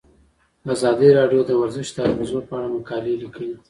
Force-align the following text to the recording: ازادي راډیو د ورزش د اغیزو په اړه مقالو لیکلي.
ازادي 0.73 1.09
راډیو 1.19 1.41
د 1.45 1.51
ورزش 1.61 1.87
د 1.93 1.97
اغیزو 2.11 2.39
په 2.47 2.53
اړه 2.57 2.67
مقالو 2.75 3.19
لیکلي. 3.23 3.51